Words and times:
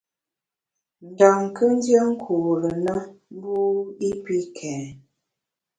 Ndam 1.09 1.39
kù 1.55 1.63
ndié 1.75 2.01
nkure 2.11 2.71
na 2.85 2.95
mbu 3.33 3.55
i 4.07 4.09
pi 4.23 4.35
kèn. 4.57 4.83